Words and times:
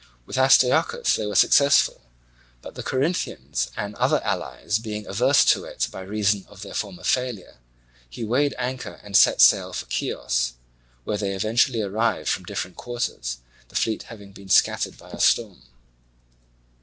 With 0.25 0.35
Astyochus 0.35 1.15
they 1.15 1.27
were 1.27 1.35
successful; 1.35 2.01
but 2.63 2.73
the 2.73 2.81
Corinthians 2.81 3.69
and 3.77 3.93
the 3.93 4.01
other 4.01 4.19
allies 4.23 4.79
being 4.79 5.05
averse 5.05 5.45
to 5.53 5.63
it 5.65 5.87
by 5.91 6.01
reason 6.01 6.43
of 6.49 6.63
their 6.63 6.73
former 6.73 7.03
failure, 7.03 7.57
he 8.09 8.23
weighed 8.23 8.55
anchor 8.57 8.99
and 9.03 9.15
set 9.15 9.41
sail 9.41 9.73
for 9.73 9.85
Chios, 9.91 10.53
where 11.03 11.19
they 11.19 11.35
eventually 11.35 11.83
arrived 11.83 12.29
from 12.29 12.45
different 12.45 12.77
quarters, 12.77 13.37
the 13.67 13.75
fleet 13.75 14.01
having 14.09 14.31
been 14.31 14.49
scattered 14.49 14.97
by 14.97 15.11
a 15.11 15.19
storm. 15.19 15.61